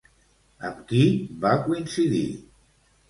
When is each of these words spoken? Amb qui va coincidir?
Amb 0.69 0.79
qui 0.93 1.03
va 1.45 1.53
coincidir? 1.67 2.27